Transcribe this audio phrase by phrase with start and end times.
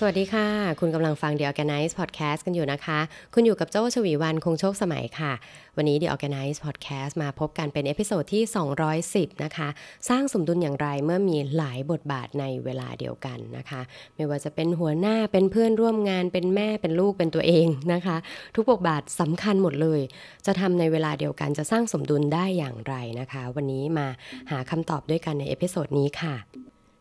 [0.00, 0.48] สวัสดีค่ะ
[0.80, 2.98] คุณกำลังฟัง The ORGANICE Podcast กันอยู่นะคะ
[3.34, 5.32] คุณอยู่กับโจ้ฉวีวรรณคงโชคสมัยค่ะ
[5.76, 8.44] วันนี้ The ORGANICE Podcast มาพบกันเป็น episode ที่
[8.92, 9.68] 210 นะคะ
[10.08, 13.80] สร้างสมดุลอย่างไรเมื่อมีหลายบทบาทในเวลาเดียวกันนะคะ
[14.16, 18.16] ไม่ว่าจะเป็นหัวหน้าเป็นเพื่อนร่วมงานเป็นแม่เป็นลูกเป็นตัวเองนะคะ
[18.54, 20.00] ทุกบทบาทสำคัญหมดเลย
[20.46, 24.06] จะทำในเวลาเดียวกันจะสร้างสมดุลได้อย่างไรนะคะ วันนี้มา
[24.50, 26.36] หาคำตอบด้วยกันใน episode นี้ค่ะ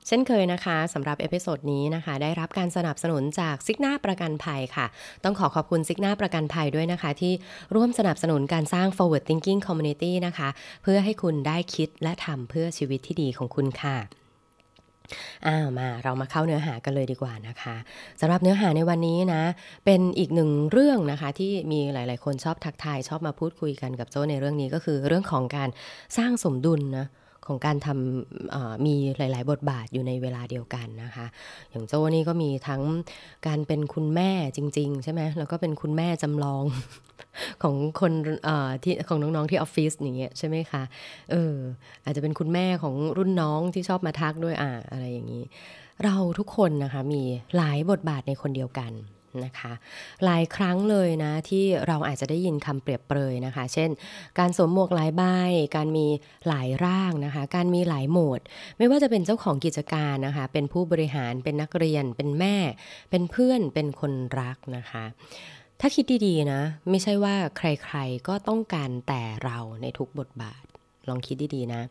[0.07, 4.85] เช่นเคยนะคะสำหรับ episode นี้นะคะ ได้รับการสนับสนุนจากซิกนาประกันภัยค่ะ
[5.23, 7.33] ต้องขอขอบคุณซิกนาประกันภัยด้วยนะคะ ที่
[7.75, 10.49] ร่วมสนับสนุนการสร้าง forward thinking community นะคะ
[10.83, 13.97] เพื่อให้คุณได้คิดและทำเพื่อชีวิตที่ดีของคุณค่ะ
[15.47, 17.75] อ้าวมาเรามาเข้าเนื้อหากันเลยดีกว่านะคะ
[18.21, 19.43] สำหรับเนื้อหาในวันนี้นะ
[19.85, 25.69] เป็นอีกหนึ่งเรื่องนะคะที่มีหลาย ๆ คนชอบทักทายชอบมาพูดคุยกันกับโจ้ในเรื่องนี้ก็คือเรื่องของการ
[26.17, 27.07] สร้างสมดุลนะ
[27.47, 31.25] ของการทำมีหลาย ๆ บทบาทอยู่ในเวลาเดียวกันนะคะ
[31.71, 32.81] อย่างโจ้นี่ก็มีทั้ง
[33.47, 36.63] การเป็นคุณแม่จริง ๆ ใช่ไหมแล้วก็เป็นคุณแม่จำลอง
[37.63, 38.11] ของคน
[38.83, 40.83] ที่ของน้องๆที่ออฟฟิศอย่างเงี้ยใช่ไหมคะ
[41.31, 41.55] เออ
[42.03, 45.43] อาจจะเป็นคุณแม่ของรุ่นน้องที่ชอบมาทักด้วยอ่าอะไรอย่างนี้
[46.03, 47.21] เราทุกคนนะคะมี
[47.55, 48.91] หลายบทบาทในคนเดียวกัน
[49.45, 49.73] นะคะ
[50.25, 53.89] หลายครั้งเลยนะที่เราอาจจะได้ยินคำเปรียบเปรยนะคะ เช่น
[54.39, 55.23] การสวมหมวกหลายใบ
[55.75, 56.07] การมี
[56.47, 58.39] หลายร่างนะคะ การมีหลายโหมด
[58.77, 62.55] ไม่ว่าจะเป็นเจ้าของกิจการนะคะ เป็นผู้บริหารเป็นนักเรียน เป็นแม่
[63.09, 65.05] เป็นเพื่อนเป็นคนรักนะคะ
[65.81, 70.63] ถ้าคิดดีๆนะ ไม่ใช่ว่าใครๆก็ต้องการแต่เราในทุกบทบาท
[71.09, 71.81] ลองคิดดีๆนะ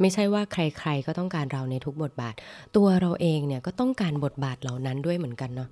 [0.00, 2.34] ไม่ใช่ว่าใครๆก็ต้องการเราในทุกบทบาท
[2.76, 5.68] ตัวเราเองเนี่ยก็ต้องการบทบาทเหล่านั้นด้วยเหมือนกันเนาะ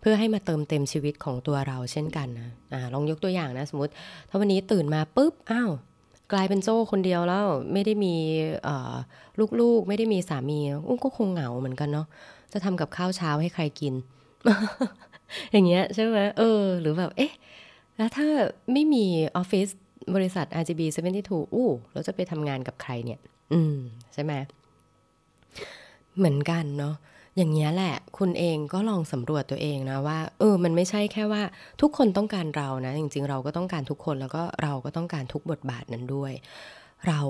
[0.00, 3.92] เพื่อให้มาเติมเต็มชีวิตของตัวเราเช่นกันนะอ่าลองยกตัวอย่างนะสมมติ
[4.28, 5.70] ถ้าวันนี้ตื่นมาปุ๊บอ้าว
[6.32, 8.14] กลายเป็นโจ้คนเดียวแล้วไม่ได้มี
[9.60, 10.58] ลูกๆ ไม่ได้มีสามี
[10.88, 12.06] อุ้งก็คงเหงาเหมือนกันเนาะ
[12.52, 13.94] จะทำกับข้าวเช้าให้ใครกิน
[15.52, 17.32] อย่างเงี้ยใช่ไหมเออ หรือแบบเอ๊ะ
[17.96, 18.26] แล้วถ้า
[18.72, 19.04] ไม่มี
[19.36, 19.68] ออฟฟิศ
[20.14, 20.80] บริษัท RGB
[21.18, 23.20] 72อู้เราจะไปทำงานกับใครเนี่ย
[23.52, 23.76] อืม
[24.14, 24.32] ใช่ไหม
[26.16, 26.94] เหมือนกันเนาะ
[27.36, 31.42] อย่างนี้แหละ คุณเองก็ลองสำรวจตัวเองนะว่า เออ มันไม่ใช่แค่ว่า
[31.80, 36.32] ทุกคนต้องการเรานะ จริง ๆ เราก็ต้องการทุกคนแล้วก็เราก็ต้องการทุกบทบาทนั้นด้วย
[37.08, 37.20] เรา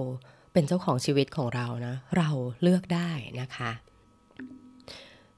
[0.52, 2.28] เป็นเจ้าของชีวิตของเรานะ เรา
[2.62, 3.10] เลือกได้
[3.40, 3.70] นะคะ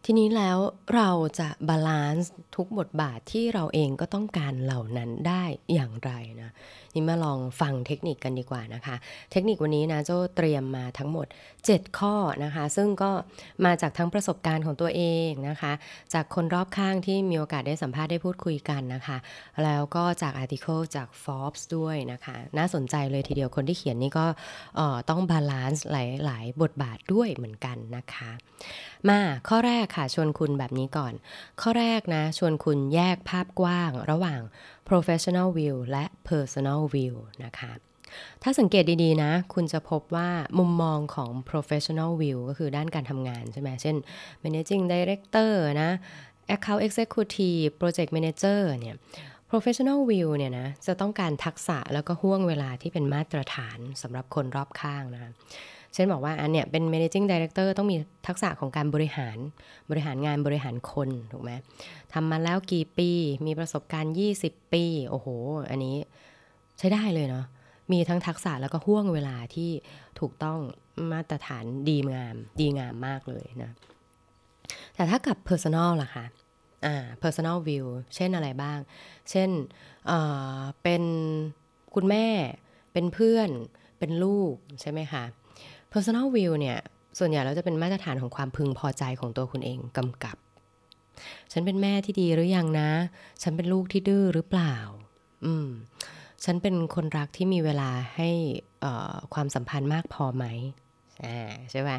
[0.05, 0.59] ทีนี้แล้ว
[0.95, 6.11] เราจะ balance ทุกบทบาทที่เราเองก็ต้องการเหล่านั้นได้อย่างไร
[6.43, 6.51] นะ
[6.95, 8.97] นี่มาลองฟังเทคนิคกันดีกว่านะคะ
[9.33, 11.27] เทคนิควันนี้นะโจ้เตรียมมาทั้งหมด
[11.63, 12.15] 7 ข้อ
[12.45, 13.11] นะคะ ซึ่งก็
[13.65, 15.73] มาจากทั้งประสบการณ์ของตัวเองนะคะ
[16.15, 19.17] จากคนรอบข้างที่มีโอกาสได้สัมภาษณ์ได้พูดคุยกันนะคะ
[19.65, 24.27] แล้วก็จาก article จาก Forbes ด้วยนะคะ น่าสนใจเลยทีเดียวคนที่เขียนนี่ก็
[25.11, 25.97] ต้อง balance ห
[26.29, 28.31] ลาย ๆ บทบาทด้วยเหมือนกันนะคะ
[29.09, 31.13] มาข้อแรกค่ะชวนคุณแบบนี้ก่อน
[31.61, 34.41] ข้อแรกนะชวนคุณแยกภาพกว้างระหว่าง
[34.89, 37.73] professional view และ personal view นะคะ
[38.43, 43.97] ถ้าสังเกตดีๆนะ คุณจะพบว่ามุมมองของ professional view ก็คือด้านการทำงานใช่ไหม เช่น
[44.45, 45.91] managing director นะ
[46.55, 48.97] account executive project manager เนี่ย
[49.51, 55.33] professional view เนี่ยนะจะต้องการทักษะแล้วก็ห่วงเวลาที่เป็นมาตรฐานสำหรับคนรอบข้างนะ
[55.95, 59.37] เช่นบอกว่าอันเนี้ยเป็น managing director ต้องมีทักษะของการบริหาร
[59.91, 61.51] บริหารงานบริหารคนถูกไหม
[62.13, 63.11] ทำมาแล้วกี่ปี
[63.47, 65.29] มีประสบการณ์ 20 ปี โอ้โห
[65.71, 65.97] อันนี้
[66.79, 67.47] ใช้ได้เลยเนาะ
[67.93, 69.71] มีทั้งทักษะแล้วก็ห่วงเวลาที่
[70.21, 70.59] ถูกต้อง
[71.13, 73.71] มาตรฐานดีงาม ดีงามมากเลยนะ
[74.95, 76.25] แต่ถ้ากับ personal ล่ะคะ
[76.87, 78.79] อ่า personal view เช่นอะไรบ้าง
[79.31, 79.51] เช่น
[80.07, 81.03] เเป็น
[81.95, 82.27] คุณแม่
[82.93, 83.51] เป็นเพื่อน
[83.99, 85.25] เป็นลูกใช่ไหมคะ
[85.93, 86.79] personal view เนี่ย
[87.19, 90.37] ส่วนใหญ่เราจะเป็นมาตรฐานของความพึงพอใจของตัวคุณเองกำกับ
[91.53, 92.91] ฉันเป็นแม่ที่ดีหรือยังนะ
[93.43, 94.77] ฉันเป็นลูกที่ดื้อหรือเปล่า
[95.45, 95.69] อืม
[96.45, 98.31] ฉันเป็นคนรักที่มีเวลาให้
[99.35, 100.45] ความสัมพันธ์มากพอไหม
[101.25, 101.91] อ่าใช่ไหม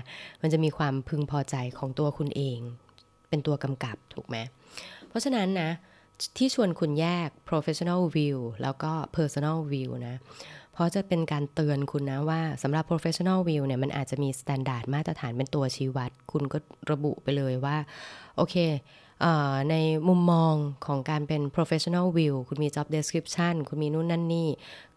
[0.42, 2.60] มันจะมีความพึงพอใจของตัวคุณเอง
[3.30, 4.38] เป็นตัวกำกับถูกไหม
[5.08, 5.72] เพราะฉะนั้นนะ
[6.38, 10.16] ที่ชวนคุณแยก professional view แล้วก็ personal view นะ
[10.74, 16.58] เพราะจะเป็นการเตือนคุณนะว่าสำหรับ professional view เนี่ยมันอาจจะมี standard มาตรฐานเป็นตัวชี้วัด คุณก็
[16.92, 17.78] ระบุไปเลยว่า
[18.38, 18.56] โอเค
[19.70, 19.76] ใน
[20.08, 20.56] มุมมอง
[20.86, 24.48] ของการเป็น professional view คุณมี job description คุณมีนู่นนั่นนี่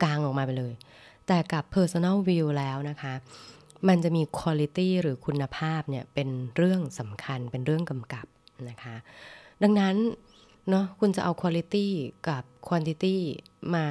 [0.03, 0.75] กลางออกมาไปเลย
[1.27, 3.15] แต่กับ personal view แล้วนะคะ
[3.89, 8.27] มันจะมี quality หรือคุณภาพเนี่ยเป็นเรื่องสำคัญเป็นเรื่องกำกับ
[8.69, 8.97] นะคะ
[9.63, 9.97] ดังนั้น
[10.71, 11.87] เนาะคุณจะเอา quality
[12.29, 13.17] กับ quantity
[13.75, 13.87] มา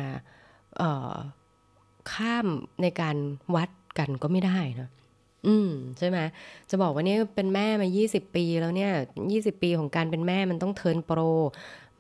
[2.14, 2.48] ข้าม
[2.82, 3.16] ในการ
[3.56, 4.90] วัดกันก็ไม่ได้นะ
[5.48, 6.20] อืมใช่ไหม
[6.70, 8.92] จะบอกว่านี่เป็นแม่มา 20 ปีแล้วเนี่ย
[9.30, 11.20] 20 ปีของการเป็นแม่มันต้องเทินโปร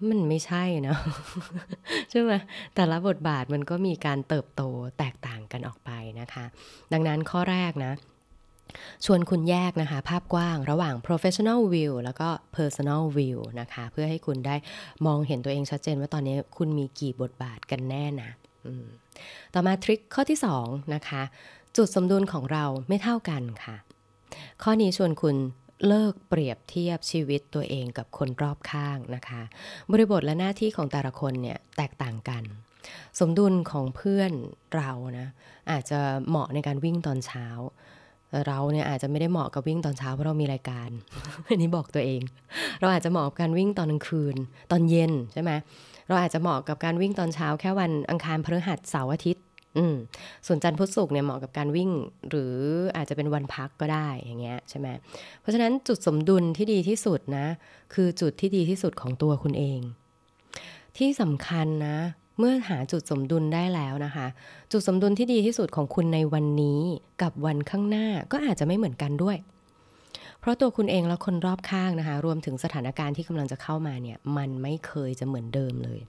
[0.09, 0.97] มันไม่ใช่นะ
[2.11, 2.31] ใช่ไหม
[2.75, 4.61] แต่ละบทบาทมันก็มีการเติบโต
[4.99, 6.45] แตกต่างกันออกไปนะคะ
[6.93, 7.93] ดังนั้นข้อแรกนะ
[9.05, 14.55] ชวนคุณแยกนะคะ ภาพกว้างระหว่าง professional view แล้วก็ personal view นะคะ เพื่อให้คุณได้
[15.05, 18.31] มองเห็นตัวเองชัดเจนว่าตอนนี้คุณมีกี่บทบาทกันแน่นะ
[19.53, 21.23] ต่อมาทริคข้อที่2นะคะ
[21.77, 23.75] จุดสมดุลของเราไม่เท่ากันค่ะ
[24.63, 25.35] ข้อนี้ชวนคุณ
[25.87, 29.41] เลิกเปรียบเทียบชีวิตตัวเองกับคนรอบข้างนะคะ
[29.91, 32.43] บริบทและหน้าที่ของแต่ละคนเนี่ยแตกต่างกัน
[33.19, 34.31] สมดุลของเพื่อน
[34.75, 35.27] เรานะ
[35.71, 37.47] อาจจะเหมาะในการวิ่งตอนเช้า
[38.47, 40.89] เราเนี่ยอาจจะไม่ได้เหมาะกับวิ่งตอนเช้าเพราะเรามีรายการ
[41.47, 42.21] อันนี้บอกตัวเอง
[42.79, 44.35] เราอาจจะเหมาะกับการวิ่งตอนกลางคืน
[44.71, 45.51] ตอนเย็นใช่ไหม
[46.07, 49.43] เราอาจจะเหมาะกับการวิ่งตอนเช้าแค่วันอังคารพฤหัสเสาร์อาทิตย์
[49.77, 49.95] อืม
[50.47, 51.89] ส่วนจันทร์พุธศุกร์เนี่ยเหมาะกับการวิ่ง
[52.29, 52.55] หรือ
[52.95, 54.87] อาจจะเป็นวันพักก็ได้อย่างเงี้ยใช่ไหม
[55.41, 57.47] เพราะฉะนั้นจุดสมดุลที่ดีที่สุดนะ
[57.93, 59.79] คือจุดที่ดีที่สุดของตัวคุณเอง
[60.97, 61.97] ที่สำคัญนะ
[62.39, 64.27] เมื่อหาจุดสมดุลได้แล้วนะคะ
[64.71, 66.81] จุดสมดุลที่ดีที่สุดของคุณในวันนี้
[67.21, 69.37] กับวันข้างหน้าก็อาจจะไม่เหมือนกันด้วย
[70.45, 75.99] เพราะตัวคุณเองและคนรอบข้างนะคะรวมถึงสถานการณ์ที่กำลังจะเข้ามาเนี่ยมันไม่เคยจะเหมือนเดิมเลย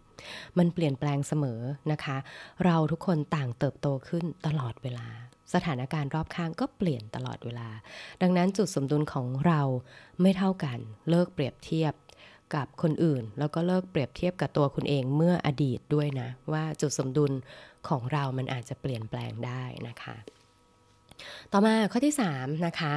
[0.59, 1.61] มันเปลี่ยนแปลงเสมอ
[1.93, 2.17] นะคะ
[2.65, 5.07] เราทุกคนต่างเติบโตขึ้นตลอดเวลา
[5.55, 7.69] สถานการณ์รอบข้างก็เปลี่ยนตลอดเวลา
[8.23, 9.61] ดังนั้นจุดสมดุลของเรา
[10.21, 10.79] ไม่เท่ากัน
[11.11, 11.95] เลิกเปรียบเทียบ
[12.55, 17.33] กับคนอื่น แล้วก็เลิกเปรียบเทียบกับตัวคุณเองเมื่ออดีตด้วยนะ ว่าจุดสมดุล
[17.89, 20.17] ของเรามันอาจจะเปลี่ยนแปลงได้นะคะ
[21.53, 22.93] ต่อมาข้อที่ 3 นะคะ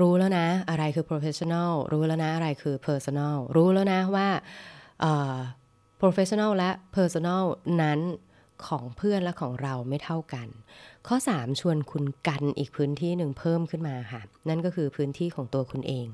[0.00, 4.28] รู้แล้วนะอะไรคือ professional รู้แล้วนะอะไรคือ personal รู้แล้วนะว่า
[6.00, 7.42] professional และ personal
[7.82, 8.00] นั้น
[8.66, 10.48] ของเพื่อนและของเราไม่เท่ากัน
[11.06, 16.06] ข้อ 3 ชวนคุณกันอีกพื้นที่หนึ่งเพิ่มขึ้นมาค่ะ นั่นก็คือพื้นที่ของตัวคุณเอง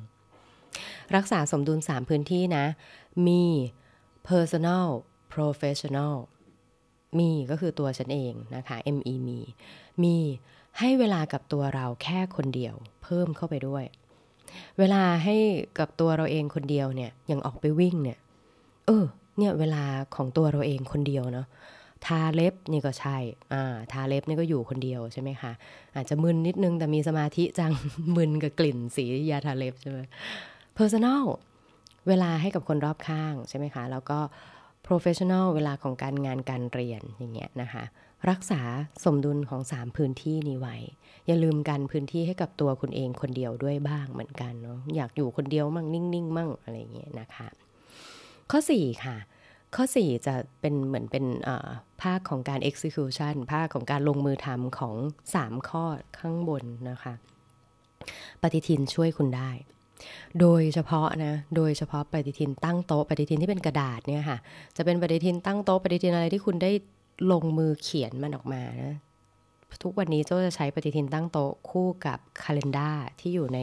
[1.16, 2.64] รักษาสมดุล 3 พื้นที่นะ
[3.26, 3.44] มี
[4.28, 4.86] personal
[5.34, 6.14] professional
[7.18, 9.38] มีก็คือตัวฉันเองนะคะ me มี
[10.02, 10.16] มี
[10.78, 13.84] ให้เวลากับตัวเราแค่คนเดียว เพิ่มเข้าไปด้วย
[14.78, 15.36] เวลาให้
[15.78, 18.18] กับตัวเราเองคนเดียวเนี่ยยังออกไปวิ่งเนี่ย
[18.86, 19.04] เออ
[19.38, 19.84] เนี่ยเวลา
[20.14, 21.46] ของตัวเราเองคนเดียวเนาะ
[22.06, 23.16] ทาเล็บนี่ก็ใช่
[23.52, 25.52] อ่า ทาเล็บนี่ก็อยู่คนเดียวใช่ไหมคะ
[25.94, 27.72] อาจจะมึนนิดนึงแต่มีสมาธิจัง
[28.16, 29.98] มึนกับกลิ่นสียาทาเล็บใช่ไหม
[30.78, 31.24] personal
[32.08, 34.18] เวลาให้กับคนรอบข้างใช่ไหมคะ แล้วก็
[34.86, 37.84] professional เวลาของการงานการเรียนอย่างเงี้ยนะคะ
[38.30, 38.60] รักษา
[39.04, 40.76] สมดุลของ 3 พื้นที่นี้ไว้
[41.26, 47.48] อย่าลืมกันพื้นที่ให้กับตัวคุณเองคนเดียวด้วยบ้างเหมือนกันเนาะอยากอยู่คนเดียวมั่งนิ่งๆมั่งอะไรเงี้ยนะคะ
[48.50, 49.16] ข้อ 4 ค่ะ
[49.76, 51.24] ข้อ 4 จะเป็นเหมือนเป็น
[52.02, 54.94] ภาคของการ execution ภาคของการลงมือทำของ
[55.32, 55.84] 3 ข้อ
[56.18, 57.14] ข้างบนนะคะ
[58.42, 59.50] ปฏิทินช่วยคุณได้
[60.40, 64.38] โดยเฉพาะนะ โดยเฉพาะปฏิทินตั้งโต๊ะปฏิทินที่เป็นกระดาษเนี่ยค่ะ
[64.76, 66.70] จะเป็นปฏิทินตั้งโต๊ะปฏิทินอะไรที่คุณได้
[67.32, 68.96] ลงมือเขียนมันออกมานะ
[69.82, 73.58] ทุกวันนี้โจ้จะใช้ปฏิทินตั้งโต๊ะคู่กับ Calendar ที่อยู่ใน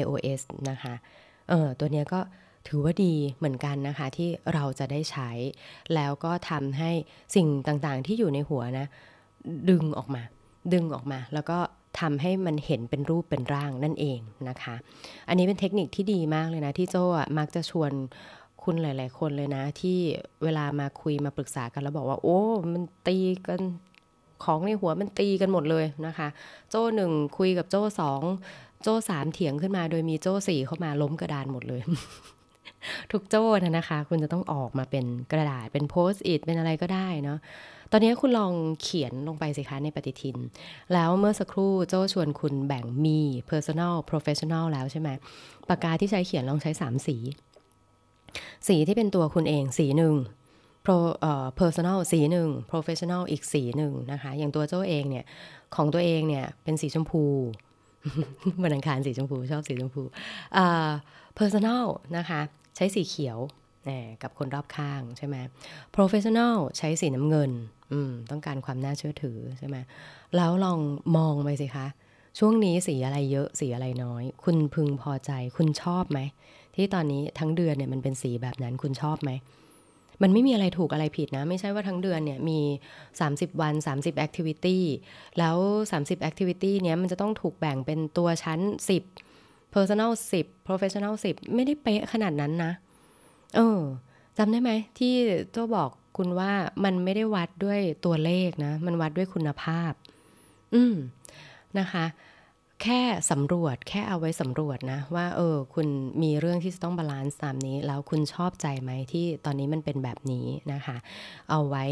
[0.00, 0.40] iOS
[0.70, 0.94] นะคะ
[1.48, 2.20] เออตัวนี้ก็
[2.68, 5.30] ถือว่าดีเหมือนกันนะคะ ที่เราจะได้ใช้
[5.94, 6.90] แล้วก็ทำให้
[7.34, 8.86] สิ่งต่างๆที่อยู่ในหัวนะ
[9.70, 10.22] ดึงออกมา
[10.72, 11.58] ดึงออกมา แล้วก็
[12.00, 14.74] ทำให้มันเห็นเป็นรูปเป็นร่างนั่นเองนะคะ
[15.28, 17.04] อันนี้เป็นเทคนิคที่ดีมากเลยนะ ที่โจ้
[17.38, 17.92] มักจะชวน
[18.64, 19.98] คุณหลาย ๆ คนเลยนะ ที่
[20.42, 22.38] เวลามาคุยมาปรึกษากันแล้วบอกว่า โอ้
[22.72, 23.60] มันตีกัน
[24.44, 26.28] ของในหัวมันตีกันหมดเลยนะคะ
[26.70, 28.22] โจ้หนึ่งคุยกับโจ้สอง
[28.82, 31.80] โจ้สามเถียงขึ้นมา โดยมีโจ้สี่เข้ามาล้มกระดานหมดเลย
[33.12, 37.38] ทุกโจ้นะคะ คุณจะต้องออกมาเป็นกระดาษเป็นโพสต์อิทเป็นอะไรก็ได้เนาะ
[37.92, 38.52] ตอนนี้คุณลอง
[38.82, 40.36] เขียนลงไปสิคะในปฏิทิน
[40.92, 45.08] แล้วเมื่อสักครู่โจ้ชวนคุณแบ่งมี personal professional แล้วใช่ไหม
[45.68, 47.16] ปากกาที่ใช้เขียนลองใช้ 3 สี
[48.68, 50.14] สีที่เป็นตัวคุณเองสีหนึ่ง
[50.86, 55.24] pro เอ่อ personal สีหนึ่ง professional อีกสีหนึ่งนะคะ อย่างตัวโจ้เองเนี่ย
[55.74, 57.24] ของตัวเองเนี่ย เป็นสีชมพู
[58.64, 60.02] วันอังคารสีชมพู ชอบสีชมพู
[60.56, 60.90] อ่า
[61.38, 61.84] personal
[62.16, 62.40] นะคะ
[62.76, 63.38] ใช้สีเขียว
[64.22, 65.36] กับคนรอบข้างใช่ไหม
[65.96, 67.50] professional ใช้สีน้ำเงิน
[68.30, 69.76] ต้องการความน่าเชื่อถือใช่ไหม
[70.36, 70.80] แล้วลอง
[71.16, 71.86] มองไปสิคะ
[72.38, 76.20] ช่วงนี้สีอะไรเยอะสีอะไรน้อย คุณพึงพอใจ คุณชอบไหม
[76.80, 79.30] ที่ตอนนี้ทั้งเดือนเนี่ยมันเป็นสีแบบนั้นคุณชอบไหม
[80.22, 82.58] มันไม่มีอะไรถูกอะไรผิดนะ ไม่ใช่ว่าทั้งเดือนเนี่ยมี
[83.10, 84.78] 30 วัน 30 activity
[85.38, 85.56] แล้ว
[85.92, 88.60] 30 activity เนี้ยมันจะต้องถูกแบ่งเป็นตัวชั้น
[89.18, 90.10] 10 personal
[90.40, 92.72] 10 professional 10 ไม่ได้เป๊ะขนาดนั้นนะ
[93.56, 93.80] เออ
[94.38, 95.12] จำได้ไหมที่
[95.52, 96.52] โจบอกคุณว่า
[96.84, 99.92] มันไม่ได้วัดด้วยตัวเลขนะ มันวัดด้วยคุณภาพ
[100.74, 100.94] อืม
[101.78, 102.04] นะคะ
[102.82, 105.88] แค่สำรวจแค่เอาไว้สำรวจนะ ว่าเออคุณ
[106.22, 110.96] มีเรื่องที่จะต้องบาลานซ์ตามนี้ แล้วคุณชอบใจไหมที่ตอนนี้มันเป็นแบบนี้นะคะ
[111.50, 111.84] เอาไว้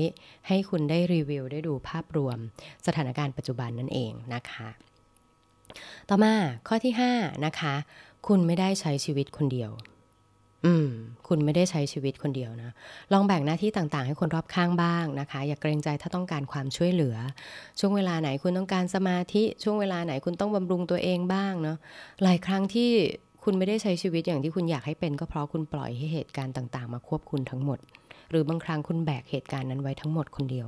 [0.48, 2.38] ให้คุณได้รีวิวได้ดูภาพรวม
[2.86, 4.68] สถานการณ์ปัจจุบันนั่นเองนะคะ
[6.08, 6.34] ต่อมา
[6.68, 7.74] ข้อที่ 5 นะคะ
[8.26, 9.70] คุณไม่ได้ใช้ชีวิตคนเดียว
[10.66, 10.88] อืม
[11.28, 12.70] คุณไม่ได้ใช้ชีวิตคนเดียวนะ
[13.12, 17.16] ลองแบ่งหน้าที่ต่างๆ ให้คนรอบข้างบ้างนะคะ อย่าเกรงใจถ้าต้องการความช่วยเหลือ
[17.78, 21.78] ช่วงเวลาไหนคุณต้องการสมาธิ ช่วงเวลาไหนคุณต้องบำรุงตัวเองบ้างเนาะ
[22.22, 22.90] หลายครั้งที่
[23.44, 27.78] คุณไม่ได้ใช้ชีวิตอย่างที่คุณอยากให้เป็นก็เพราะคุณปล่อยให้เหตุการณ์ต่างๆ มาควบคุณทั้งหมด
[28.30, 30.66] หรือบางครั้งคุณแบกเหตุการณ์นั้นไว้ทั้งหมดคนเดียว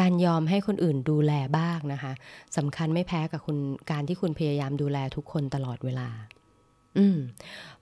[0.00, 2.12] การยอมให้คนอื่นดูแลบ้างนะคะ
[2.56, 3.58] สำคัญไม่แพ้กับคุณ
[3.90, 6.08] การที่คุณพยายามดูแลทุกคนตลอดเวลา
[6.98, 7.18] อืม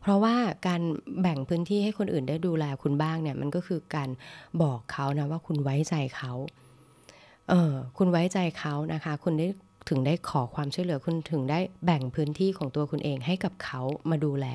[0.01, 0.35] เพราะว่า
[0.67, 0.83] การ
[1.23, 4.09] แบ่งพื้นที่ให้คนอื่นได้ดูแลคุณบ้างเนี่ย มันก็คือการ
[4.63, 6.33] บอกเขานะว่าคุณไว้ใจเขา
[7.51, 9.49] เออคุณไว้ใจเขานะคะ คุณได้
[9.89, 14.47] ถึงได้ขอความช่วยเหลือคุณถึงได้แบ่งพื้นที่ของตัวคุณเองให้กับเขามาดูแล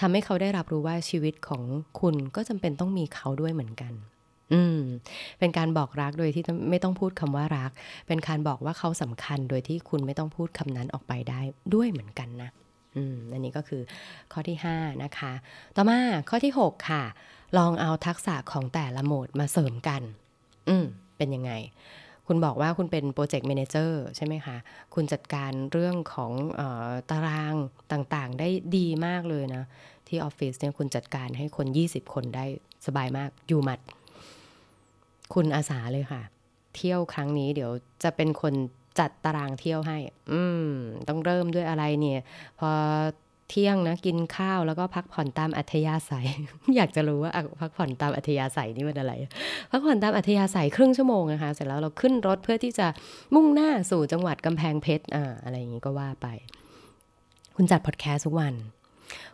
[0.00, 1.62] ทำให้เขาได้รับรู้ว่าชีวิตของ
[2.00, 3.92] คุณก็จำเป็นต้องมีเขาด้วยเหมือนกัน
[4.52, 4.80] อืม
[5.38, 7.70] เป็นการบอกรักโดยที่ไม่ต้องพูดคำว่ารัก
[8.06, 11.40] เป็นการบอกว่าเขาสำคัญโดยที่คุณไม่ต้องพูดคำนั้นออกไปได้
[11.74, 12.50] ด้วยเหมือนกันนะ
[13.32, 13.82] อันนี้ก็คือ
[14.32, 15.32] ข้อที่ 5 นะคะ
[15.76, 15.98] ต่อมา
[16.28, 17.04] ข้อที่ 6 ค่ะ
[17.58, 20.02] ลองเอาทักษะของแต่ละโหมดมาเสริมกัน
[20.68, 20.84] อืม
[21.16, 21.52] เป็นยังไง
[22.26, 24.56] คุณบอกว่าคุณเป็น project manager ใช่ไหมคะ
[24.94, 27.54] คุณจัดการเรื่องของออตาราง
[27.92, 29.64] ต่างๆ ได้ดีมากเลยนะ
[30.08, 32.44] ที่ออฟฟิศเนี่ยคุณจัดการให้คน 20 คนได้
[32.86, 33.80] สบายมากอยู่หมัด
[35.34, 36.22] คุณอาสาเลยค่ะ
[36.74, 37.70] เที่ยวครั้งนี้เดี๋ยว
[38.02, 38.54] จะเป็นคน
[38.98, 39.98] จัดตารางเที่ยวให้
[40.32, 40.70] อืม
[41.08, 42.20] ต้องเริ่มด้วยอะไรเนี่ย
[42.58, 42.70] พอ
[43.50, 46.26] เที่ยงนะกินข้าวแล้วก็พักผ่อนตามอัธยาศัย
[46.76, 49.12] อยากจะรู้ว่าพักผ่อนตามอัธยาศัยนี่มันอะไร
[49.70, 52.86] พักผ่อนตามอัธยาศัยครึ่งชั่วโมงนะคะเสร็จแล้วเราขึ้นรถเพื่อที่จะ
[53.34, 56.26] มุ่งหน้าสู่จังหวัดกำแพงเพชรอ่าอะไรอย่างนี้ก็ว่าไป
[57.56, 58.54] คุณจัดพอดแคสต์ทุกวัน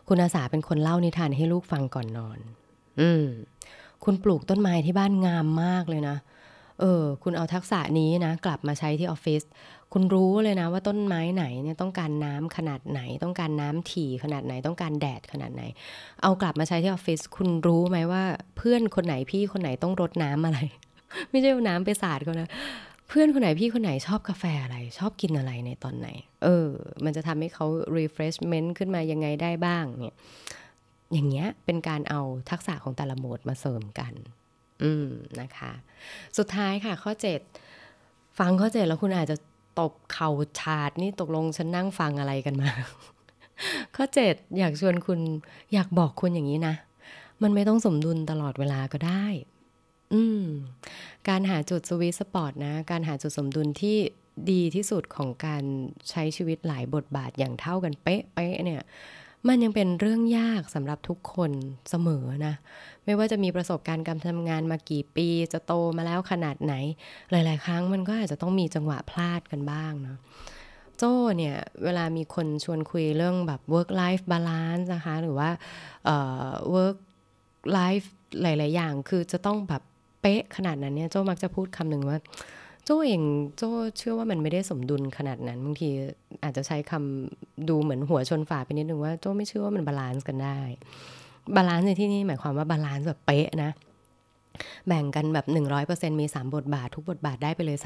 [0.07, 2.39] คุณอาสาเป็นคนเล่านิทานให้ลูกฟังก่อนนอน
[3.01, 3.25] อืม
[4.03, 9.43] คุณปลูกต้นไม้ที่บ้านงามมากเลยนะเเออ คุณเอาทักษะนี้นะ กลับมาใช้ที่ออฟฟิศ
[9.93, 15.63] คุณรู้เลยนะว่าต้นไม้ไหนเนี่ยต้องการน้ำขนาดไหน ต้องการน้ำถี่ขนาดไหนต้องการแดดขนาดไหน
[16.23, 18.23] เอากลับมาใช้ที่ออฟฟิศคุณรู้ไหมว่า
[18.57, 20.59] เพื่อนคนไหนพี่คนไหนต้องรดน้ำอะไร
[21.29, 22.49] ไม่ใช่เอาน้ำไปสาดเขานะ
[23.07, 26.07] เพื่อนคนไหนพี่คนไหนชอบกาแฟอะไร ชอบกินอะไรในตอนไหน
[26.43, 26.69] เออ
[27.03, 27.65] มันจะทำให้เขา
[27.97, 30.17] refreshment ขึ้นมายังไงได้บ้างเนี่ย
[31.13, 34.13] อย่างเงี้ยเป็นการเอาทักษะของแต่ละโหมดมาเสริมกัน
[34.81, 35.07] อืม
[35.39, 35.71] นะคะ
[36.37, 37.11] สุดท้ายค่ะข้อ
[37.75, 39.37] 7 ฟังข้อ 7 แล้วคุณอาจจะ
[39.79, 42.71] ตบเข่าชาดนี่ตกลงฉันนั่งฟังอะไรกันมา
[43.95, 45.19] ข้อ 7 อยากชวนคุณ
[45.73, 46.75] อยากบอกคุณอย่างนี้นะ
[47.43, 49.25] มันไม่ต้องสมดุลตลอดเวลาก็ได้
[50.13, 50.45] อืม
[51.29, 53.97] การหาจุดสวิตสปอร์ตนะ การหาจุดสมดุลที่
[54.51, 55.63] ดีที่สุดของการ
[56.09, 58.81] ใช้ชีวิตหลายบทบาทอย่างเท่ากันเป๊ะๆเนี่ย
[59.47, 61.51] มันยังเป็นเรื่องยากสำหรับทุกคน
[61.89, 62.55] เสมอนะ
[63.05, 66.73] ไม่ว่าจะมีประสบการณ์การทำงานมากี่ปี จะโตมาแล้วขนาดไหน
[67.31, 70.17] หลาย ๆ ครั้งมันก็อาจจะต้องมีจังหวะพลาดกันบ้างเนาะ
[70.97, 75.49] โจ้เนี่ยเวลามีคนชวนคุยเรื่องแบบ work life balance นะคะ หรือว่า
[76.73, 76.97] work
[77.77, 78.07] life
[78.41, 79.81] หลาย ๆ อย่าง คือจะต้องแบบ
[80.21, 82.19] เป๊ะขนาดนั้นเนี่ยโจ้มักจะพูดคำหนึ่งว่า
[82.85, 83.21] โจ้เอง
[83.57, 85.89] โจ้เชื่อว่ามันไม่ได้สมดุลขนาดนั้นบางที
[86.43, 90.59] อาจจะใช้คำดูเหมือนหัวชนฝาไปนิดนึงว่าโจ้ไม่เชื่อว่ามัน balance กันได้
[91.55, 93.71] balance ในที่นี้หมายความว่า balance แบบเป๊ะนะ
[94.87, 95.45] แบ่งกันแบบ
[95.83, 97.77] 100%มี 3 บทบาท ทุกบทบาทได้ไปเลย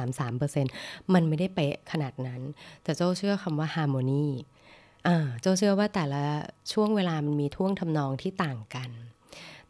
[0.00, 2.40] 33.33%มันไม่ได้เป๊ะขนาดนั้น
[2.82, 4.26] แต่โจ้เชื่อคำว่า harmony
[5.06, 6.22] อ่าโจ้เชื่อว่าแต่ละ
[6.72, 8.90] ช่วงเวลามันมีท่วงทำนองที่ต่างกัน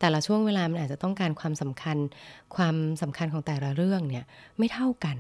[0.01, 1.97] แต่ละช่วงเวลามันอาจจะต้องการความสำคัญ
[2.57, 4.25] ความสำคัญของแต่ละเรื่องเนี่ย
[4.59, 5.19] ไม่เท่ากัน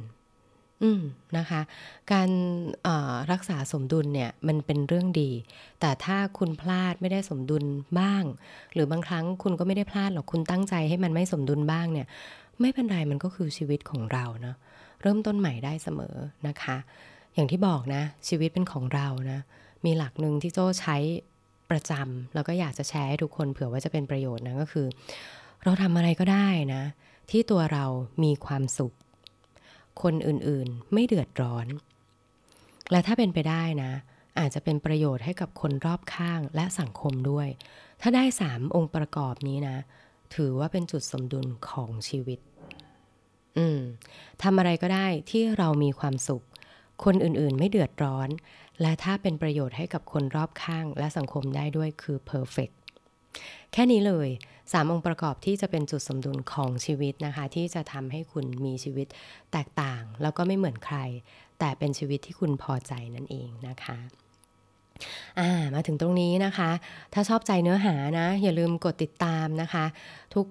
[0.82, 1.02] อืม
[1.38, 1.60] นะคะ
[2.12, 2.30] การ
[3.32, 5.30] รักษาสมดุลเนี่ยมันเป็นเรื่องดี
[5.80, 7.64] แต่ถ้าคุณพลาดไม่ได้สมดุล
[8.00, 8.24] บ้าง
[8.72, 12.06] หรือบางครั้งคุณก็ไม่ได้พลาดหรอกคุณตั้งใจให้มันไม่สมดุลบ้างเนี่ย
[12.60, 14.56] ไม่เป็นไรมันก็คือชีวิตของเราเนาะ
[15.02, 16.16] เริ่มต้นใหม่ได้เสมอ
[16.48, 16.76] นะคะ
[17.34, 19.40] อย่างที่บอกนะ ชีวิตเป็นของเรานะ
[19.84, 20.96] มีหลักหนึ่งที่โจ้ใช้
[21.70, 24.86] ประจำแล้วก็อยากจะแชร์ให้ทุกคนเผื่อว่าจะเป็นประโยชน์นะก็คือ
[25.64, 26.82] เราทำอะไรก็ได้นะ
[27.30, 27.84] ที่ตัวเรา
[28.24, 28.94] มีความสุข
[30.02, 31.66] คนอื่นๆไม่เดือดร้อน
[32.90, 33.92] และถ้าเป็นไปได้นะ
[34.38, 37.48] อาจจะเป็นประโยชน์ให้กับคนรอบข้างและสังคมด้วย
[38.00, 39.76] ถ้าได้สามองค์ประกอบนี้นะ
[40.34, 42.38] ถือว่าเป็นจุดสมดุลของชีวิต
[43.58, 43.80] อืม
[44.42, 46.44] ทำอะไรก็ได้ที่เรามีความสุข
[47.04, 48.28] คนอื่นๆไม่เดือดร้อน
[48.80, 52.74] และถ้าเป็นประโยชน์ให้กับคนรอบข้างและสังคมได้ด้วยคือ perfect
[53.72, 54.28] แค่นี้เลย
[54.60, 59.06] 3องค์ประกอบที่จะเป็นจุดสมดุลของชีวิตนะคะ ที่จะทำให้คุณมีชีวิต
[59.52, 60.98] แตกต่าง แล้วก็ไม่เหมือนใคร
[61.58, 66.70] แต่เป็นชีวิตที่คุณพอใจนั่นเองนะคะามาถึงตรงนี้นะคะ
[67.14, 69.84] ถ้าชอบใจเนื้อหานะ อย่าลืมกดติดตามนะคะ
[70.34, 70.44] ทุก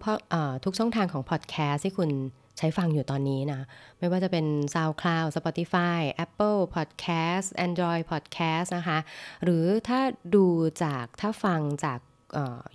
[0.63, 2.09] ทุกช่องทางของพอดแคสต์ที่คุณ
[2.57, 3.62] ใช้ฟังอยู่ตอนนี้นะ
[4.00, 9.00] ไม่ว่าจะเป็น SoundCloud Spotify Apple Podcast Android Podcast นะคะ
[9.43, 10.00] หรือถ้า
[10.35, 10.45] ดู
[10.83, 12.00] จากถ้าฟังจาก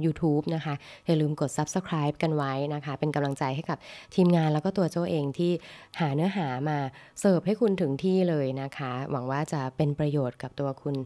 [0.04, 0.74] YouTube นะคะ
[1.06, 3.78] อย่าลืมกด Subscribe กันไว้นะคะ เป็นกำลังใจให้กับ
[4.14, 5.52] ทีมงานแล้วก็ตัวโจเองที่
[6.00, 6.78] หาเนื้อหามา
[7.20, 10.96] เสิร์ฟให้คุณถึงที่เลยนะคะ หวังว่าจะเป็นประโยชน์กับตัวคุณ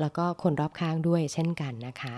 [0.00, 2.14] แล้วก็คนรอบข้างด้วยเช่นกันนะคะ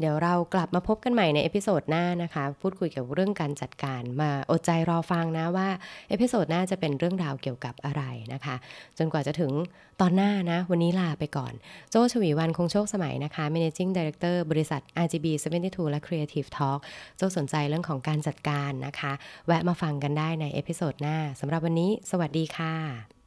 [0.00, 5.68] เดี๋ยวเรากลับมาพบกันใหม่ใน episode หน้านะคะ พูดคุยเกี่ยวกับเรื่องการจัดการมาอดใจรอฟังนะว่า
[6.08, 8.02] episode หน้าจะเป็นเรื่องราวเกี่ยวกับอะไร
[8.32, 8.56] นะคะ
[8.98, 9.52] จนกว่าจะถึง
[10.00, 11.52] ตอนหน้านะ วันนี้ลาไปก่อน
[11.90, 15.26] โจ้ฉวีวรรณคงโชคสมัยนะคะ Managing Director บริษัท RGB
[15.60, 16.78] 72และ Creative Talk
[17.18, 19.12] โจ้สนใจเรื่องของการจัดการนะคะ
[19.46, 23.19] แวะมาฟังกันได้ใน episode หน้าสำหรับวันนี้ สวัสดีค่ะ